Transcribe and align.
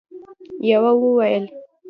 يوه 0.69 0.91
وويل: 1.01 1.45